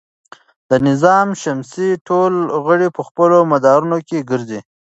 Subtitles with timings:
[0.69, 2.33] د نظام شمسي ټول
[2.65, 4.59] غړي په خپلو مدارونو کې ګرځي.